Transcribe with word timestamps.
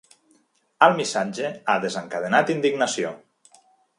El 0.85 0.95
missatge 0.99 1.51
ha 1.73 1.77
desencadenat 1.85 2.51
indignació. 2.57 3.15